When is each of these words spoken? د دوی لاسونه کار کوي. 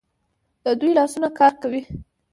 د 0.63 0.65
دوی 0.79 0.91
لاسونه 0.99 1.27
کار 1.39 1.53
کوي. 1.61 1.81